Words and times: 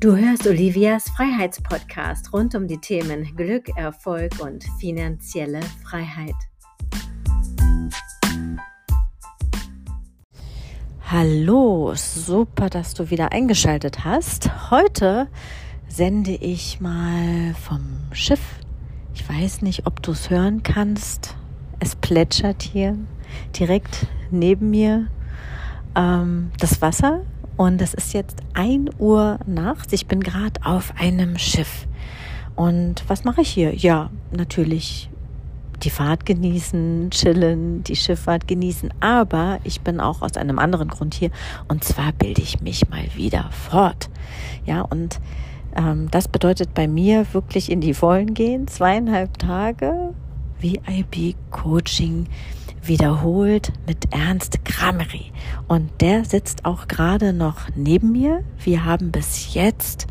Du 0.00 0.14
hörst 0.14 0.46
Olivias 0.46 1.10
Freiheitspodcast 1.10 2.32
rund 2.32 2.54
um 2.54 2.68
die 2.68 2.78
Themen 2.78 3.34
Glück, 3.34 3.68
Erfolg 3.76 4.30
und 4.38 4.62
finanzielle 4.78 5.58
Freiheit. 5.82 6.36
Hallo, 11.04 11.94
super, 11.96 12.70
dass 12.70 12.94
du 12.94 13.10
wieder 13.10 13.32
eingeschaltet 13.32 14.04
hast. 14.04 14.70
Heute 14.70 15.26
sende 15.88 16.30
ich 16.30 16.80
mal 16.80 17.56
vom 17.60 17.98
Schiff. 18.12 18.60
Ich 19.14 19.28
weiß 19.28 19.62
nicht, 19.62 19.84
ob 19.88 20.00
du 20.00 20.12
es 20.12 20.30
hören 20.30 20.62
kannst. 20.62 21.34
Es 21.80 21.96
plätschert 21.96 22.62
hier 22.62 22.96
direkt 23.58 24.06
neben 24.30 24.70
mir. 24.70 25.08
Ähm, 25.96 26.52
das 26.60 26.80
Wasser 26.80 27.22
und 27.58 27.82
es 27.82 27.92
ist 27.92 28.14
jetzt 28.14 28.38
1 28.54 28.92
Uhr 28.98 29.38
nachts. 29.44 29.92
Ich 29.92 30.06
bin 30.06 30.20
gerade 30.20 30.64
auf 30.64 30.94
einem 30.96 31.36
Schiff. 31.36 31.86
Und 32.54 33.04
was 33.08 33.24
mache 33.24 33.42
ich 33.42 33.50
hier? 33.50 33.74
Ja, 33.74 34.10
natürlich 34.30 35.10
die 35.82 35.90
Fahrt 35.90 36.24
genießen, 36.24 37.10
chillen, 37.10 37.82
die 37.82 37.96
Schifffahrt 37.96 38.46
genießen. 38.46 38.94
Aber 39.00 39.58
ich 39.64 39.80
bin 39.80 40.00
auch 40.00 40.22
aus 40.22 40.36
einem 40.36 40.60
anderen 40.60 40.88
Grund 40.88 41.14
hier. 41.14 41.30
Und 41.66 41.82
zwar 41.82 42.12
bilde 42.12 42.42
ich 42.42 42.60
mich 42.60 42.88
mal 42.88 43.04
wieder 43.16 43.50
fort. 43.50 44.08
Ja, 44.64 44.82
und 44.82 45.18
ähm, 45.76 46.08
das 46.12 46.28
bedeutet 46.28 46.74
bei 46.74 46.86
mir 46.86 47.26
wirklich 47.32 47.72
in 47.72 47.80
die 47.80 47.94
Vollen 47.94 48.34
gehen. 48.34 48.68
Zweieinhalb 48.68 49.36
Tage 49.36 50.14
VIP-Coaching 50.60 52.26
wiederholt 52.82 53.72
mit 53.86 54.12
Ernst 54.12 54.64
Kramery. 54.64 55.32
Und 55.66 55.90
der 56.00 56.24
sitzt 56.24 56.64
auch 56.64 56.88
gerade 56.88 57.32
noch 57.32 57.68
neben 57.74 58.12
mir. 58.12 58.44
Wir 58.62 58.84
haben 58.84 59.10
bis 59.10 59.54
jetzt 59.54 60.06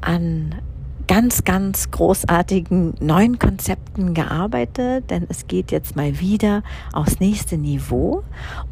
an 0.00 0.54
ganz, 1.10 1.42
ganz 1.42 1.90
großartigen 1.90 2.94
neuen 3.00 3.40
Konzepten 3.40 4.14
gearbeitet, 4.14 5.10
denn 5.10 5.26
es 5.28 5.48
geht 5.48 5.72
jetzt 5.72 5.96
mal 5.96 6.20
wieder 6.20 6.62
aufs 6.92 7.18
nächste 7.18 7.58
Niveau 7.58 8.22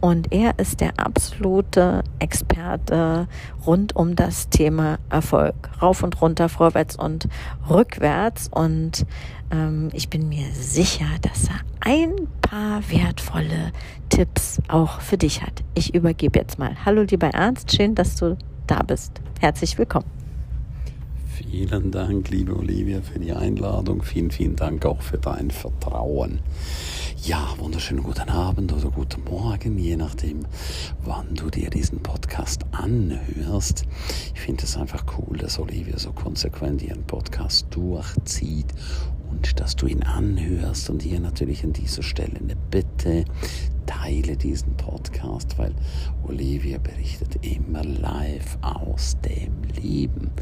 und 0.01 0.33
er 0.33 0.57
ist 0.61 0.81
der 0.81 1.01
absolute 1.01 2.05
Experte 2.21 3.27
rund 3.67 3.97
um 3.97 4.15
das 4.15 4.51
Thema 4.51 5.01
Erfolg. 5.11 5.57
Rauf 5.83 6.05
und 6.05 6.23
runter, 6.23 6.49
vorwärts 6.49 6.95
und 6.95 7.27
rückwärts 7.69 8.49
und 8.53 9.05
ähm, 9.51 9.89
ich 9.93 10.09
bin 10.09 10.29
mir 10.29 10.47
sicher, 10.53 11.07
dass 11.23 11.49
er 11.49 11.59
ein 11.81 12.29
paar 12.41 12.89
wertvolle 12.89 13.73
Tipps 14.11 14.63
auch 14.69 15.01
für 15.01 15.19
dich 15.19 15.43
hat. 15.43 15.65
Ich 15.75 15.93
übergebe 15.93 16.39
jetzt 16.39 16.57
mal. 16.57 16.77
Hallo 16.85 17.03
lieber 17.03 17.31
Ernst, 17.31 17.75
schön, 17.75 17.97
dass 17.97 18.15
du 18.15 18.39
da 18.69 18.85
bist. 18.85 19.21
Herzlich 19.41 19.77
willkommen. 19.77 20.18
Vielen 21.39 21.93
Dank, 21.93 22.31
liebe 22.31 22.57
Olivia, 22.57 23.01
für 23.01 23.21
die 23.21 23.33
Einladung. 23.33 24.03
Vielen, 24.03 24.33
vielen 24.33 24.57
Dank 24.57 24.85
auch 24.85 25.01
für 25.01 25.19
dein 25.19 25.53
Vertrauen. 25.53 26.41
Ja, 27.23 27.55
wunderschönen 27.59 28.03
guten 28.03 28.29
Abend 28.29 28.73
oder 28.73 28.91
guten 28.91 29.23
Morgen, 29.23 29.79
je 29.79 29.95
nachdem, 29.95 30.41
wann 31.05 31.37
du 31.37 31.49
dir 31.49 31.71
diesen 31.71 32.01
Podcast 32.01 32.65
anhörst. 32.73 33.85
Ich 34.35 34.41
finde 34.41 34.65
es 34.65 34.77
einfach 34.77 35.05
cool, 35.17 35.37
dass 35.39 35.61
Olivia 35.61 35.97
so 35.97 36.11
konsequent 36.11 36.83
ihren 36.83 37.05
Podcast 37.05 37.69
durchzieht 37.71 38.75
und 39.31 39.61
dass 39.61 39.77
du 39.77 39.87
ihn 39.87 40.03
anhörst 40.03 40.91
und 40.91 41.03
hier 41.03 41.21
natürlich 41.21 41.63
an 41.63 41.73
dieser 41.73 42.03
Stelle 42.03 42.37
eine 42.37 42.57
Bitte, 42.57 43.25
teile 43.87 44.37
diesen 44.37 44.77
Podcast, 44.77 45.57
weil 45.57 45.73
Olivia 46.27 46.79
berichtet 46.79 47.47
immer 47.47 47.85
live 47.85 48.59
aus 48.61 49.17
dem 49.21 49.63
Leben 49.81 50.33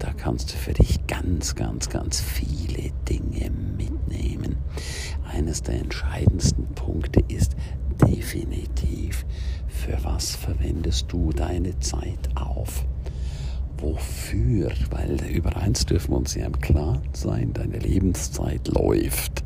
da 0.00 0.12
kannst 0.14 0.52
du 0.52 0.56
für 0.56 0.72
dich 0.72 1.06
ganz, 1.06 1.54
ganz, 1.54 1.88
ganz 1.88 2.20
viele 2.20 2.90
Dinge 3.08 3.50
mitnehmen. 3.50 4.56
Eines 5.30 5.62
der 5.62 5.76
entscheidendsten 5.76 6.66
Punkte 6.74 7.20
ist 7.28 7.54
definitiv, 8.02 9.24
für 9.68 10.02
was 10.02 10.34
verwendest 10.34 11.12
du 11.12 11.30
deine 11.30 11.78
Zeit 11.78 12.30
auf? 12.34 12.84
Wofür, 13.80 14.70
weil 14.90 15.18
über 15.30 15.56
eins 15.56 15.86
dürfen 15.86 16.12
wir 16.12 16.18
uns 16.18 16.34
ja 16.34 16.46
im 16.46 16.60
Klaren 16.60 17.02
sein, 17.12 17.52
deine 17.52 17.78
Lebenszeit 17.78 18.68
läuft. 18.68 19.42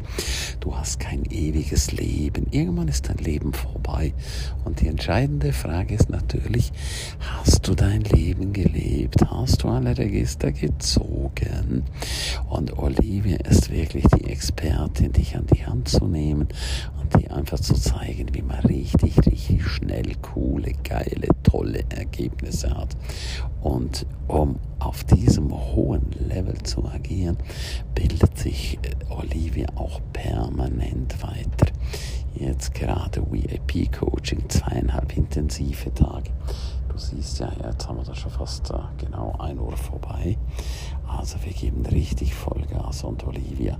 Du 0.60 0.74
hast 0.76 1.00
kein 1.00 1.24
ewiges 1.24 1.92
Leben. 1.92 2.46
Irgendwann 2.50 2.88
ist 2.88 3.08
dein 3.08 3.18
Leben 3.18 3.52
vorbei. 3.52 4.14
Und 4.64 4.80
die 4.80 4.88
entscheidende 4.88 5.52
Frage 5.52 5.94
ist 5.94 6.10
natürlich, 6.10 6.72
hast 7.20 7.68
du 7.68 7.74
dein 7.74 8.02
Leben 8.02 8.52
gelebt? 8.52 9.16
Hast 9.30 9.62
du 9.62 9.68
alle 9.68 9.96
Register 9.96 10.52
gezogen? 10.52 11.84
Und 12.48 12.78
Olivia 12.78 13.36
ist 13.48 13.70
wirklich 13.70 14.04
die 14.16 14.24
Expertin, 14.24 15.12
dich 15.12 15.36
an 15.36 15.46
die 15.52 15.66
Hand 15.66 15.88
zu 15.88 16.06
nehmen 16.06 16.48
und 17.00 17.20
dir 17.20 17.34
einfach 17.34 17.60
zu 17.60 17.74
zeigen, 17.74 18.34
wie 18.34 18.42
man 18.42 18.60
richtig, 18.60 19.18
richtig 19.26 19.66
schnell 19.66 20.14
coole, 20.22 20.72
geile, 20.82 21.28
tolle 21.42 21.84
Ergebnisse 21.90 22.74
hat. 22.74 22.96
Und 23.60 24.06
um 24.28 24.56
auf 24.78 25.04
diesem 25.04 25.52
hohen 25.52 26.10
Level 26.12 26.62
zu 26.62 26.84
agieren, 26.86 27.38
bildet 27.94 28.38
sich 28.38 28.78
äh, 28.82 29.12
Olivia 29.12 29.66
auch 29.74 30.00
permanent 30.12 31.22
weiter. 31.22 31.66
Jetzt 32.34 32.74
gerade 32.74 33.22
VIP-Coaching, 33.30 34.48
zweieinhalb 34.48 35.16
intensive 35.16 35.92
Tage. 35.94 36.30
Du 36.88 36.98
siehst 36.98 37.40
ja, 37.40 37.52
jetzt 37.64 37.88
haben 37.88 37.98
wir 37.98 38.04
da 38.04 38.14
schon 38.14 38.30
fast 38.30 38.70
äh, 38.70 38.74
genau 38.98 39.34
ein 39.38 39.58
Uhr 39.58 39.76
vorbei. 39.76 40.36
Also 41.06 41.38
wir 41.44 41.52
geben 41.52 41.86
richtig 41.86 42.34
Vollgas 42.34 43.04
und 43.04 43.24
Olivia 43.26 43.78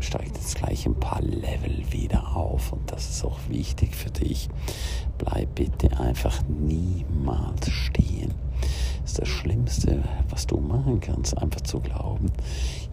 steigt 0.00 0.36
jetzt 0.36 0.56
gleich 0.56 0.86
ein 0.86 0.98
paar 1.00 1.22
Level 1.22 1.82
wieder 1.90 2.36
auf 2.36 2.72
und 2.72 2.90
das 2.92 3.08
ist 3.08 3.24
auch 3.24 3.38
wichtig 3.48 3.94
für 3.94 4.10
dich. 4.10 4.48
Bleib 5.16 5.54
bitte 5.54 5.98
einfach 5.98 6.42
niemals 6.48 7.70
stehen 7.70 8.34
ist 9.04 9.18
das 9.18 9.28
Schlimmste, 9.28 10.02
was 10.30 10.46
du 10.46 10.58
machen 10.58 11.00
kannst, 11.00 11.36
einfach 11.36 11.60
zu 11.60 11.80
glauben, 11.80 12.30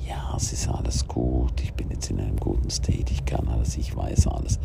ja, 0.07 0.33
es 0.35 0.51
ist 0.51 0.67
alles 0.67 1.07
gut, 1.07 1.61
ich 1.61 1.73
bin 1.73 1.89
jetzt 1.89 2.09
in 2.09 2.19
einem 2.19 2.35
guten 2.35 2.69
State, 2.69 3.11
ich 3.11 3.23
kann 3.23 3.47
alles, 3.47 3.77
ich 3.77 3.95
weiß 3.95 4.27
alles. 4.27 4.59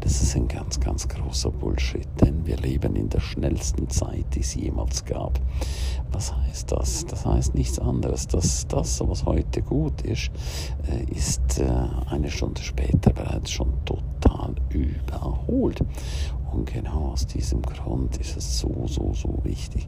Das 0.00 0.22
ist 0.22 0.34
ein 0.34 0.48
ganz, 0.48 0.80
ganz 0.80 1.06
großer 1.06 1.50
Bullshit, 1.50 2.08
denn 2.20 2.44
wir 2.46 2.56
leben 2.56 2.96
in 2.96 3.08
der 3.08 3.20
schnellsten 3.20 3.88
Zeit, 3.90 4.24
die 4.34 4.40
es 4.40 4.54
jemals 4.54 5.04
gab. 5.04 5.38
Was 6.10 6.34
heißt 6.34 6.72
das? 6.72 7.06
Das 7.06 7.26
heißt 7.26 7.54
nichts 7.54 7.78
anderes, 7.78 8.26
dass 8.26 8.66
das, 8.66 9.00
was 9.06 9.24
heute 9.24 9.62
gut 9.62 10.02
ist, 10.02 10.30
äh, 10.90 11.04
ist 11.12 11.60
äh, 11.60 11.70
eine 12.08 12.30
Stunde 12.30 12.62
später 12.62 13.12
bereits 13.12 13.50
schon 13.50 13.72
total 13.84 14.54
überholt. 14.70 15.80
Und 16.52 16.72
genau 16.72 17.10
aus 17.12 17.26
diesem 17.26 17.62
Grund 17.62 18.16
ist 18.18 18.36
es 18.36 18.58
so, 18.58 18.86
so, 18.86 19.12
so 19.14 19.38
wichtig, 19.42 19.86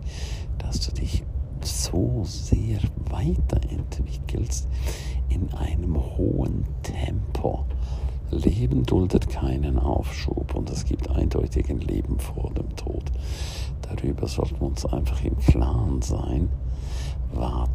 dass 0.59 0.81
du 0.81 0.93
dich 0.93 1.25
so 1.63 2.23
sehr 2.25 2.79
weiterentwickelst 3.11 4.69
in 5.29 5.53
einem 5.55 5.97
hohen 6.17 6.65
Tempo. 6.83 7.65
Leben 8.31 8.85
duldet 8.85 9.29
keinen 9.29 9.79
Aufschub 9.79 10.55
und 10.55 10.71
es 10.71 10.85
gibt 10.85 11.11
eindeutig 11.11 11.69
ein 11.69 11.81
Leben 11.81 12.19
vor 12.19 12.51
dem 12.55 12.75
Tod. 12.77 13.05
Darüber 13.83 14.29
sollten 14.29 14.61
wir 14.61 14.69
uns 14.69 14.87
einfach 14.87 15.25
im 15.25 15.37
Klaren 15.39 16.01
sein. 16.01 16.49
Warte 17.33 17.70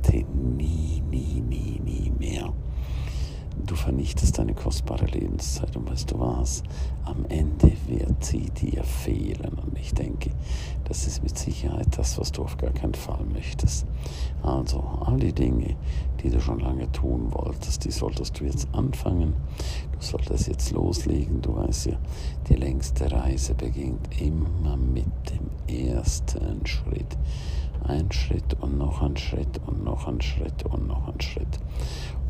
vernichtest 3.86 4.40
deine 4.40 4.56
kostbare 4.56 5.06
Lebenszeit 5.06 5.78
und 5.78 5.88
weißt 5.88 6.10
du 6.10 6.20
was? 6.20 6.64
Am 7.04 7.24
Ende 7.30 7.72
wird 7.86 8.26
sie 8.26 8.50
dir 8.50 8.84
fehlen. 8.84 9.60
Und 9.64 9.78
ich 9.78 9.94
denke, 9.94 10.32
das 10.86 11.06
ist 11.06 11.22
mit 11.22 11.38
Sicherheit 11.38 11.96
das, 11.96 12.18
was 12.18 12.32
du 12.32 12.42
auf 12.42 12.58
gar 12.58 12.72
keinen 12.72 12.96
Fall 12.96 13.24
möchtest. 13.32 13.86
Also, 14.42 14.80
all 15.06 15.20
die 15.20 15.34
Dinge, 15.34 15.76
die 16.24 16.32
du 16.32 16.42
schon 16.42 16.62
lange 16.62 16.92
tun 16.94 17.32
wolltest, 17.32 17.86
die 17.86 17.92
solltest 17.92 18.40
du 18.40 18.46
jetzt 18.46 18.68
anfangen. 18.74 19.36
Du 19.92 20.00
solltest 20.00 20.48
jetzt 20.48 20.72
loslegen. 20.72 21.44
Du 21.44 21.56
weißt 21.56 21.86
ja, 21.86 21.98
die 22.50 22.56
längste 22.56 23.12
Reise 23.12 23.54
beginnt 23.54 24.20
immer 24.20 24.78
mit 24.78 25.06
dem 25.30 25.94
ersten 25.94 26.66
Schritt. 26.66 27.18
Ein 27.84 28.12
Schritt 28.12 28.56
und 28.62 28.80
noch 28.80 29.04
ein 29.04 29.16
Schritt 29.16 29.62
und 29.68 29.84
noch 29.84 30.08
ein 30.08 30.20
Schritt 30.20 30.66
und 30.66 30.88
noch 30.88 31.08
ein 31.08 31.22
Schritt. 31.22 31.60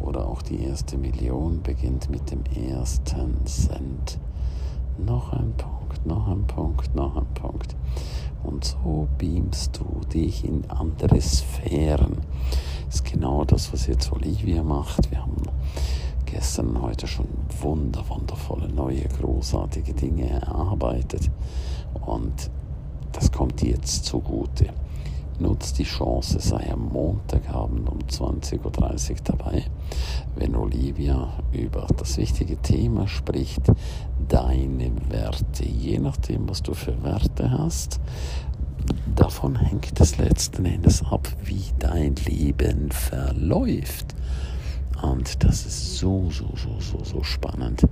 Oder 0.01 0.27
auch 0.27 0.41
die 0.41 0.63
erste 0.63 0.97
Million 0.97 1.61
beginnt 1.61 2.09
mit 2.09 2.31
dem 2.31 2.43
ersten 2.45 3.45
Cent. 3.45 4.19
Noch 4.97 5.33
ein 5.33 5.53
Punkt, 5.57 6.05
noch 6.05 6.27
ein 6.27 6.45
Punkt, 6.47 6.95
noch 6.95 7.15
ein 7.17 7.33
Punkt. 7.33 7.75
Und 8.43 8.63
so 8.63 9.07
beamst 9.17 9.79
du 9.79 10.01
dich 10.07 10.45
in 10.45 10.69
andere 10.69 11.19
Sphären. 11.19 12.17
Das 12.85 12.95
ist 12.95 13.05
genau 13.05 13.43
das, 13.43 13.73
was 13.73 13.87
jetzt 13.87 14.11
Olivia 14.11 14.63
macht. 14.63 15.09
Wir 15.09 15.21
haben 15.21 15.35
gestern 16.25 16.69
und 16.69 16.81
heute 16.81 17.07
schon 17.07 17.27
wunder, 17.61 18.03
wundervolle, 18.07 18.67
neue, 18.69 19.03
großartige 19.19 19.93
Dinge 19.93 20.29
erarbeitet. 20.29 21.31
Und 22.05 22.51
das 23.11 23.31
kommt 23.31 23.61
jetzt 23.63 24.05
zugute. 24.05 24.67
Nutz 25.39 25.73
die 25.73 25.83
Chance, 25.83 26.39
sei 26.39 26.71
am 26.71 26.89
Montagabend 26.91 27.89
um 27.89 27.99
20.30 27.99 28.63
Uhr 28.63 29.17
dabei, 29.23 29.65
wenn 30.35 30.55
Olivia 30.55 31.33
über 31.51 31.87
das 31.97 32.17
wichtige 32.17 32.57
Thema 32.57 33.07
spricht, 33.07 33.63
deine 34.27 34.91
Werte. 35.09 35.65
Je 35.65 35.99
nachdem, 35.99 36.47
was 36.49 36.63
du 36.63 36.73
für 36.73 37.03
Werte 37.03 37.51
hast, 37.51 37.99
davon 39.15 39.57
hängt 39.57 39.99
es 39.99 40.17
letzten 40.17 40.65
Endes 40.65 41.03
ab, 41.03 41.27
wie 41.43 41.63
dein 41.79 42.15
Leben 42.15 42.91
verläuft. 42.91 44.14
Und 45.11 45.43
das 45.43 45.65
ist 45.65 45.97
so, 45.97 46.29
so, 46.31 46.49
so, 46.55 46.79
so, 46.79 47.03
so 47.03 47.23
spannend, 47.23 47.83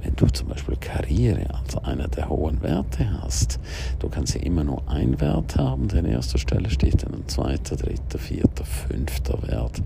wenn 0.00 0.14
du 0.14 0.26
zum 0.26 0.48
Beispiel 0.48 0.76
Karriere 0.76 1.52
als 1.54 1.76
einer 1.78 2.06
der 2.06 2.28
hohen 2.28 2.62
Werte 2.62 3.20
hast. 3.20 3.58
Du 3.98 4.08
kannst 4.08 4.34
ja 4.34 4.42
immer 4.42 4.62
nur 4.62 4.88
einen 4.88 5.20
Wert 5.20 5.56
haben, 5.56 5.88
der 5.88 6.00
an 6.00 6.06
erster 6.06 6.38
Stelle 6.38 6.70
steht, 6.70 7.02
dann 7.02 7.14
ein 7.14 7.28
zweiter, 7.28 7.76
dritter, 7.76 8.18
vierter, 8.18 8.64
fünfter 8.64 9.42
Wert. 9.48 9.82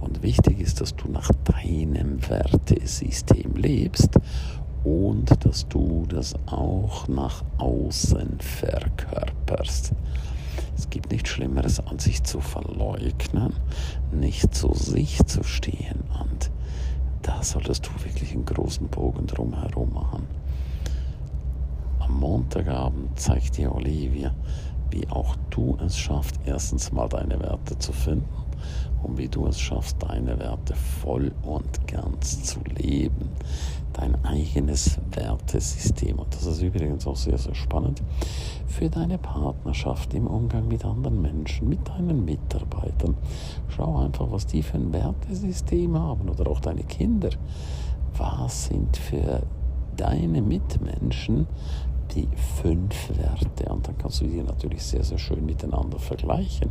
Und 0.00 0.22
wichtig 0.22 0.60
ist, 0.60 0.80
dass 0.80 0.96
du 0.96 1.10
nach 1.10 1.30
deinem 1.44 2.26
Wertesystem 2.28 3.54
lebst 3.56 4.10
und 4.84 5.44
dass 5.44 5.68
du 5.68 6.06
das 6.08 6.34
auch 6.46 7.06
nach 7.08 7.44
außen 7.58 8.38
verkörperst. 8.40 9.92
Es 10.76 10.90
gibt 10.90 11.10
nichts 11.10 11.30
Schlimmeres, 11.30 11.80
als 11.80 12.04
sich 12.04 12.22
zu 12.22 12.40
verleugnen, 12.40 13.54
nicht 14.12 14.54
zu 14.54 14.74
sich 14.74 15.24
zu 15.26 15.42
stehen. 15.42 16.04
Und 16.20 16.50
da 17.22 17.42
solltest 17.42 17.86
du 17.86 18.04
wirklich 18.04 18.32
einen 18.32 18.44
großen 18.44 18.88
Bogen 18.88 19.26
drumherum 19.26 19.92
machen. 19.92 20.26
Am 22.00 22.18
Montagabend 22.18 23.18
zeigt 23.18 23.56
dir 23.56 23.74
Olivia, 23.74 24.34
wie 24.90 25.08
auch 25.08 25.36
du 25.50 25.76
es 25.84 25.98
schaffst, 25.98 26.40
erstens 26.46 26.92
mal 26.92 27.08
deine 27.08 27.38
Werte 27.40 27.78
zu 27.78 27.92
finden 27.92 28.26
und 29.02 29.18
wie 29.18 29.28
du 29.28 29.46
es 29.46 29.58
schaffst, 29.58 30.02
deine 30.02 30.38
Werte 30.38 30.74
voll 30.74 31.32
und 31.42 31.86
ganz 31.86 32.42
zu 32.42 32.60
leben. 32.78 33.28
Dein 33.92 34.24
eigenes 34.24 34.98
Wertesystem. 35.12 36.18
Und 36.18 36.32
das 36.34 36.46
ist 36.46 36.62
übrigens 36.62 37.06
auch 37.06 37.16
sehr, 37.16 37.38
sehr 37.38 37.54
spannend 37.54 38.02
für 38.66 38.88
deine 38.88 39.18
Partnerschaft 39.18 40.14
im 40.14 40.26
Umgang 40.26 40.68
mit 40.68 40.84
anderen 40.84 41.20
Menschen, 41.20 41.68
mit 41.68 41.88
deinen 41.88 42.24
Mitarbeitern. 42.24 43.16
Schau 43.68 43.96
einfach, 43.98 44.30
was 44.30 44.46
die 44.46 44.62
für 44.62 44.76
ein 44.76 44.92
Wertesystem 44.92 45.98
haben 45.98 46.28
oder 46.28 46.48
auch 46.48 46.60
deine 46.60 46.84
Kinder. 46.84 47.30
Was 48.16 48.66
sind 48.66 48.96
für 48.96 49.42
deine 49.96 50.42
Mitmenschen 50.42 51.46
die 52.14 52.28
fünf 52.62 53.10
Werte? 53.16 53.72
Und 53.72 53.88
dann 53.88 53.98
kannst 53.98 54.20
du 54.20 54.26
die 54.26 54.42
natürlich 54.42 54.82
sehr, 54.82 55.02
sehr 55.02 55.18
schön 55.18 55.44
miteinander 55.44 55.98
vergleichen. 55.98 56.70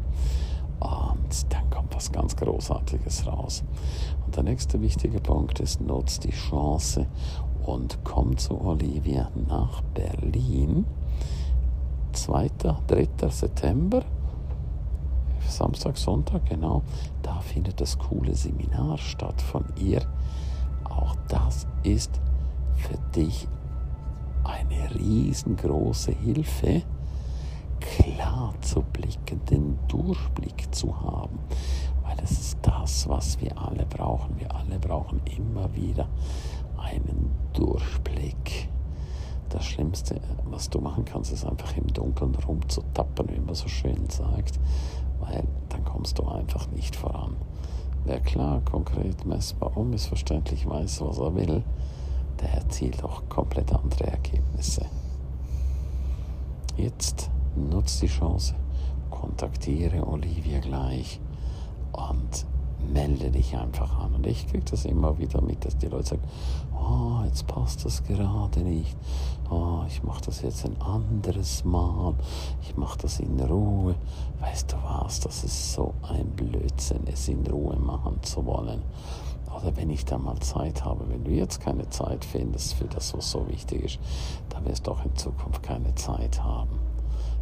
Und 0.79 1.53
dann 1.53 1.69
kommt 1.69 1.95
was 1.95 2.11
ganz 2.11 2.35
Großartiges 2.35 3.27
raus. 3.27 3.63
Und 4.25 4.35
der 4.35 4.43
nächste 4.43 4.81
wichtige 4.81 5.19
Punkt 5.19 5.59
ist, 5.59 5.81
nutzt 5.81 6.23
die 6.23 6.31
Chance 6.31 7.07
und 7.65 7.99
komm 8.03 8.37
zu 8.37 8.59
Olivia 8.61 9.29
nach 9.47 9.81
Berlin. 9.93 10.85
2., 12.13 12.49
3. 12.87 13.29
September, 13.29 14.03
Samstag, 15.47 15.97
Sonntag, 15.97 16.45
genau, 16.45 16.81
da 17.21 17.39
findet 17.39 17.79
das 17.79 17.97
coole 17.97 18.33
Seminar 18.35 18.97
statt 18.97 19.41
von 19.41 19.65
ihr. 19.77 20.01
Auch 20.83 21.15
das 21.27 21.67
ist 21.83 22.19
für 22.75 22.97
dich 23.15 23.47
eine 24.43 24.95
riesengroße 24.95 26.11
Hilfe 26.11 26.83
klar 28.15 28.53
zu 28.61 28.81
blicken, 28.81 29.43
den 29.49 29.79
Durchblick 29.87 30.73
zu 30.73 30.99
haben. 31.01 31.39
Weil 32.03 32.17
es 32.23 32.31
ist 32.31 32.57
das, 32.61 33.07
was 33.09 33.39
wir 33.41 33.57
alle 33.57 33.85
brauchen. 33.85 34.39
Wir 34.39 34.53
alle 34.53 34.79
brauchen 34.79 35.21
immer 35.37 35.73
wieder 35.75 36.07
einen 36.77 37.31
Durchblick. 37.53 38.69
Das 39.49 39.65
Schlimmste, 39.65 40.19
was 40.45 40.69
du 40.69 40.79
machen 40.79 41.05
kannst, 41.05 41.31
ist 41.31 41.45
einfach 41.45 41.75
im 41.77 41.87
Dunkeln 41.87 42.35
rumzutappen, 42.35 43.29
wie 43.29 43.39
man 43.39 43.55
so 43.55 43.67
schön 43.67 44.09
sagt, 44.09 44.59
weil 45.19 45.43
dann 45.69 45.83
kommst 45.85 46.19
du 46.19 46.27
einfach 46.27 46.69
nicht 46.71 46.95
voran. 46.95 47.35
Wer 48.05 48.19
klar, 48.19 48.61
konkret, 48.61 49.25
messbar, 49.25 49.75
unmissverständlich 49.75 50.67
weiß, 50.67 51.01
was 51.01 51.17
er 51.17 51.35
will, 51.35 51.63
der 52.41 52.53
erzielt 52.53 53.03
auch 53.03 53.27
komplett 53.29 53.73
andere 53.73 54.07
Ergebnisse. 54.07 54.85
Jetzt 56.77 57.31
nutz 57.57 57.99
die 57.99 58.07
Chance, 58.07 58.55
kontaktiere 59.09 60.05
Olivia 60.07 60.59
gleich 60.59 61.19
und 61.91 62.45
melde 62.93 63.31
dich 63.31 63.55
einfach 63.57 63.99
an. 63.99 64.15
Und 64.15 64.27
ich 64.27 64.47
kriege 64.47 64.63
das 64.69 64.85
immer 64.85 65.17
wieder 65.17 65.41
mit, 65.41 65.65
dass 65.65 65.77
die 65.77 65.87
Leute 65.87 66.09
sagen, 66.09 66.23
oh, 66.73 67.23
jetzt 67.25 67.47
passt 67.47 67.85
das 67.85 68.03
gerade 68.03 68.61
nicht. 68.61 68.95
Oh, 69.49 69.81
ich 69.87 70.03
mache 70.03 70.25
das 70.25 70.41
jetzt 70.41 70.65
ein 70.65 70.79
anderes 70.81 71.63
Mal. 71.63 72.13
Ich 72.61 72.77
mache 72.77 72.99
das 72.99 73.19
in 73.19 73.39
Ruhe. 73.39 73.95
Weißt 74.39 74.71
du 74.71 74.77
was, 74.83 75.19
das 75.19 75.43
ist 75.43 75.73
so 75.73 75.93
ein 76.03 76.29
Blödsinn, 76.31 77.01
es 77.11 77.27
in 77.27 77.45
Ruhe 77.47 77.77
machen 77.77 78.21
zu 78.23 78.45
wollen. 78.45 78.81
Oder 79.55 79.75
wenn 79.75 79.89
ich 79.89 80.05
da 80.05 80.17
mal 80.17 80.37
Zeit 80.39 80.85
habe, 80.85 81.09
wenn 81.09 81.23
du 81.23 81.31
jetzt 81.31 81.61
keine 81.61 81.89
Zeit 81.89 82.23
findest 82.23 82.75
für 82.75 82.85
das, 82.85 83.13
was 83.15 83.31
so 83.31 83.47
wichtig 83.47 83.83
ist, 83.83 83.99
dann 84.49 84.65
wirst 84.65 84.85
du 84.85 84.91
auch 84.91 85.03
in 85.03 85.15
Zukunft 85.15 85.63
keine 85.63 85.95
Zeit 85.95 86.43
haben. 86.43 86.79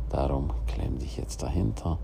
Darum 0.10 0.52
klemm 0.68 1.00
dich 1.00 1.18
jetzt 1.18 1.44
dahinter, 1.44 1.98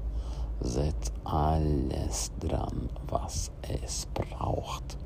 setz 0.60 1.12
alles 1.24 2.32
dran, 2.40 2.90
was 3.08 3.52
es 3.84 4.08
braucht. 4.14 4.98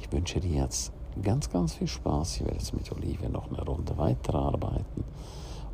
Ich 0.00 0.12
wünsche 0.12 0.40
dir 0.40 0.62
jetzt 0.62 0.92
ganz, 1.22 1.50
ganz 1.50 1.74
viel 1.74 1.88
Spaß. 1.88 2.36
Ich 2.36 2.44
werde 2.44 2.56
jetzt 2.58 2.74
mit 2.74 2.90
Olivia 2.92 3.28
noch 3.28 3.48
eine 3.48 3.62
Runde 3.64 3.96
weiterarbeiten. 3.98 5.04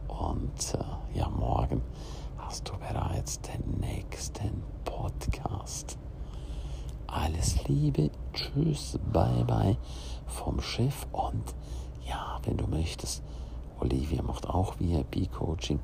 Und 0.08 0.74
äh, 0.74 1.18
ja, 1.18 1.28
morgen 1.28 1.82
hast 2.38 2.68
du 2.68 2.72
bereits 2.78 3.40
den 3.40 3.80
nächsten 3.80 4.62
Podcast. 4.84 5.98
Alles 7.06 7.66
Liebe, 7.68 8.10
tschüss, 8.32 8.98
bye 9.12 9.44
bye 9.44 9.76
vom 10.26 10.60
Chef 10.60 11.06
und 11.12 11.54
ja, 12.08 12.38
wenn 12.44 12.56
du 12.56 12.66
möchtest, 12.66 13.22
Olivia 13.84 14.22
macht 14.22 14.48
auch 14.48 14.78
VIP-Coaching 14.80 15.78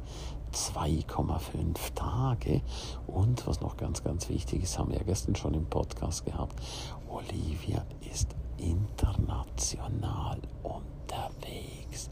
2,5 0.52 1.94
Tage. 1.94 2.62
Und 3.06 3.46
was 3.46 3.60
noch 3.60 3.76
ganz, 3.76 4.02
ganz 4.02 4.28
wichtig 4.28 4.62
ist, 4.62 4.78
haben 4.78 4.90
wir 4.90 4.98
ja 4.98 5.04
gestern 5.04 5.36
schon 5.36 5.54
im 5.54 5.66
Podcast 5.66 6.24
gehabt, 6.24 6.60
Olivia 7.08 7.84
ist 8.10 8.34
international 8.56 10.40
unterwegs. 10.62 12.10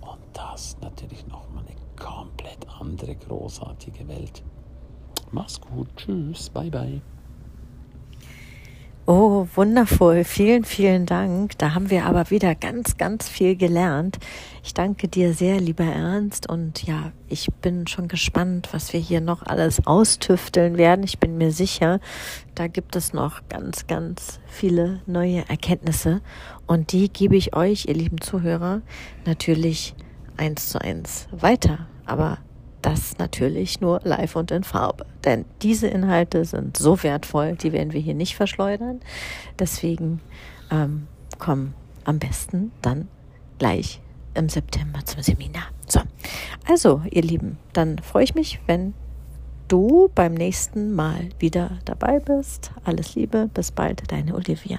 Und 0.00 0.20
das 0.32 0.76
natürlich 0.80 1.26
nochmal 1.26 1.64
eine 1.66 1.76
komplett 1.96 2.68
andere, 2.80 3.16
großartige 3.16 4.06
Welt. 4.08 4.42
Mach's 5.32 5.60
gut, 5.60 5.88
tschüss, 5.96 6.50
bye 6.50 6.70
bye. 6.70 7.02
Oh, 9.08 9.46
wundervoll. 9.54 10.24
Vielen, 10.24 10.64
vielen 10.64 11.06
Dank. 11.06 11.56
Da 11.58 11.74
haben 11.74 11.90
wir 11.90 12.06
aber 12.06 12.28
wieder 12.30 12.56
ganz, 12.56 12.96
ganz 12.96 13.28
viel 13.28 13.54
gelernt. 13.54 14.18
Ich 14.64 14.74
danke 14.74 15.06
dir 15.06 15.32
sehr, 15.32 15.60
lieber 15.60 15.84
Ernst. 15.84 16.48
Und 16.48 16.82
ja, 16.82 17.12
ich 17.28 17.46
bin 17.62 17.86
schon 17.86 18.08
gespannt, 18.08 18.70
was 18.72 18.92
wir 18.92 18.98
hier 18.98 19.20
noch 19.20 19.44
alles 19.44 19.86
austüfteln 19.86 20.76
werden. 20.76 21.04
Ich 21.04 21.20
bin 21.20 21.38
mir 21.38 21.52
sicher, 21.52 22.00
da 22.56 22.66
gibt 22.66 22.96
es 22.96 23.12
noch 23.12 23.48
ganz, 23.48 23.86
ganz 23.86 24.40
viele 24.48 24.98
neue 25.06 25.48
Erkenntnisse. 25.48 26.20
Und 26.66 26.90
die 26.90 27.08
gebe 27.08 27.36
ich 27.36 27.54
euch, 27.54 27.86
ihr 27.86 27.94
lieben 27.94 28.20
Zuhörer, 28.20 28.82
natürlich 29.24 29.94
eins 30.36 30.70
zu 30.70 30.80
eins 30.80 31.28
weiter. 31.30 31.86
Aber 32.06 32.38
das 32.86 33.18
natürlich 33.18 33.80
nur 33.80 34.00
live 34.04 34.36
und 34.36 34.52
in 34.52 34.62
Farbe. 34.62 35.06
Denn 35.24 35.44
diese 35.60 35.88
Inhalte 35.88 36.44
sind 36.44 36.76
so 36.76 37.02
wertvoll, 37.02 37.56
die 37.56 37.72
werden 37.72 37.92
wir 37.92 38.00
hier 38.00 38.14
nicht 38.14 38.36
verschleudern. 38.36 39.00
Deswegen 39.58 40.20
ähm, 40.70 41.08
komm 41.40 41.74
am 42.04 42.20
besten 42.20 42.70
dann 42.82 43.08
gleich 43.58 44.00
im 44.34 44.48
September 44.48 45.04
zum 45.04 45.20
Seminar. 45.20 45.64
So, 45.88 46.00
also 46.68 47.02
ihr 47.10 47.22
Lieben, 47.22 47.58
dann 47.72 47.98
freue 47.98 48.22
ich 48.22 48.36
mich, 48.36 48.60
wenn 48.66 48.94
du 49.66 50.08
beim 50.14 50.34
nächsten 50.34 50.94
Mal 50.94 51.30
wieder 51.40 51.78
dabei 51.86 52.20
bist. 52.20 52.70
Alles 52.84 53.16
Liebe, 53.16 53.50
bis 53.52 53.72
bald, 53.72 54.12
deine 54.12 54.36
Olivia. 54.36 54.78